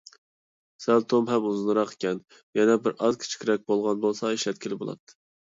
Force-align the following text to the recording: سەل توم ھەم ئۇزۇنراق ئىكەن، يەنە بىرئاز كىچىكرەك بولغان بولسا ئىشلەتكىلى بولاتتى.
سەل 0.85 1.05
توم 1.11 1.27
ھەم 1.33 1.45
ئۇزۇنراق 1.49 1.93
ئىكەن، 1.95 2.23
يەنە 2.61 2.79
بىرئاز 2.87 3.21
كىچىكرەك 3.25 3.69
بولغان 3.73 4.03
بولسا 4.07 4.37
ئىشلەتكىلى 4.39 4.81
بولاتتى. 4.83 5.19